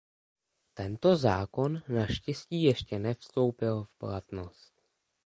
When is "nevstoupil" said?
2.99-3.83